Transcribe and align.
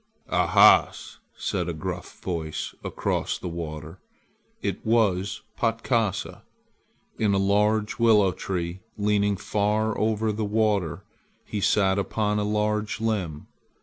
"Ahas!" 0.31 1.19
said 1.37 1.69
a 1.69 1.75
gruff 1.75 2.19
voice 2.21 2.73
across 2.83 3.37
the 3.37 3.47
water. 3.47 3.99
It 4.63 4.83
was 4.83 5.43
Patkasa. 5.55 6.41
In 7.19 7.35
a 7.35 7.37
large 7.37 7.99
willow 7.99 8.31
tree 8.31 8.79
leaning 8.97 9.37
far 9.37 9.95
over 9.95 10.31
the 10.31 10.43
water 10.43 11.03
he 11.45 11.61
sat 11.61 11.99
upon 11.99 12.39
a 12.39 12.43
large 12.43 12.99
limb. 12.99 13.45